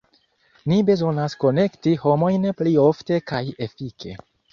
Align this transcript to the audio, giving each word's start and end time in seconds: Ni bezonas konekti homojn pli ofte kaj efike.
Ni 0.71 0.77
bezonas 0.85 1.35
konekti 1.43 1.93
homojn 2.05 2.47
pli 2.63 2.73
ofte 2.85 3.21
kaj 3.33 3.43
efike. 3.67 4.15